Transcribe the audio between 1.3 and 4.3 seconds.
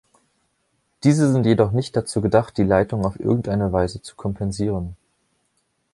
sind jedoch nicht dazu gedacht, die Leitung auf irgendeine Weise zu